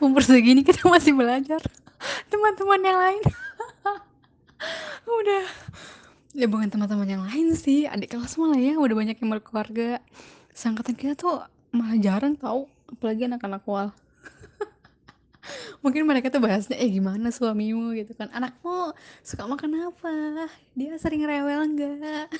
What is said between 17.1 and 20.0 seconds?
suamimu? gitu kan. Anakmu suka makan